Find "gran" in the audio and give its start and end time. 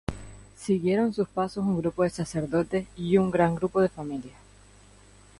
3.29-3.53